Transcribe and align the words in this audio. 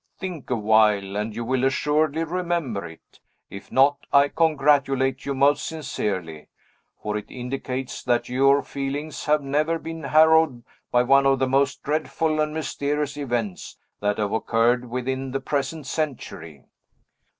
Think 0.17 0.49
awhile, 0.49 1.15
and 1.15 1.35
you 1.35 1.45
will 1.45 1.63
assuredly 1.63 2.23
remember 2.23 2.87
it. 2.87 3.19
If 3.51 3.71
not, 3.71 4.07
I 4.11 4.29
congratulate 4.29 5.27
you 5.27 5.35
most 5.35 5.63
sincerely; 5.63 6.47
for 7.03 7.15
it 7.17 7.29
indicates 7.29 8.01
that 8.05 8.27
your 8.27 8.63
feelings 8.63 9.25
have 9.25 9.43
never 9.43 9.77
been 9.77 10.01
harrowed 10.05 10.63
by 10.91 11.03
one 11.03 11.27
of 11.27 11.37
the 11.37 11.47
most 11.47 11.83
dreadful 11.83 12.41
and 12.41 12.51
mysterious 12.51 13.15
events 13.15 13.77
that 13.99 14.17
have 14.17 14.31
occurred 14.31 14.89
within 14.89 15.29
the 15.29 15.39
present 15.39 15.85
century!" 15.85 16.65